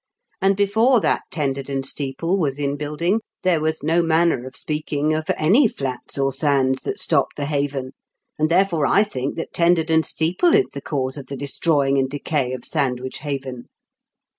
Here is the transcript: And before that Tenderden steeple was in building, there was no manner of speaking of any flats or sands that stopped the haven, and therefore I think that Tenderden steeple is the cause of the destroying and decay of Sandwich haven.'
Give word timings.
And 0.41 0.57
before 0.57 0.99
that 1.01 1.21
Tenderden 1.29 1.83
steeple 1.83 2.39
was 2.39 2.57
in 2.57 2.75
building, 2.75 3.21
there 3.43 3.61
was 3.61 3.83
no 3.83 4.01
manner 4.01 4.47
of 4.47 4.55
speaking 4.55 5.13
of 5.13 5.29
any 5.37 5.67
flats 5.67 6.17
or 6.17 6.31
sands 6.33 6.81
that 6.81 6.97
stopped 6.97 7.35
the 7.35 7.45
haven, 7.45 7.91
and 8.39 8.49
therefore 8.49 8.87
I 8.87 9.03
think 9.03 9.35
that 9.35 9.53
Tenderden 9.53 10.01
steeple 10.01 10.55
is 10.55 10.69
the 10.73 10.81
cause 10.81 11.17
of 11.17 11.27
the 11.27 11.37
destroying 11.37 11.99
and 11.99 12.09
decay 12.09 12.51
of 12.53 12.65
Sandwich 12.65 13.19
haven.' 13.19 13.65